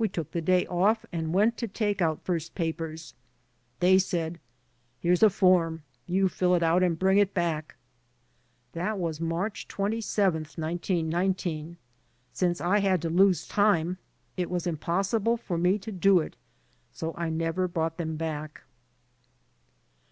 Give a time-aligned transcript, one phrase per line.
[0.00, 3.14] We took the day off and went to take out first papers.
[3.78, 4.40] They said,
[4.98, 7.76] 'Here's a form; you fill it out and bring it back.'
[8.72, 11.76] That was on March 27, 1919.
[12.32, 13.98] Since I had to lose time,
[14.36, 16.34] it was impossible for me to do it,
[16.92, 18.62] so I never brought them back."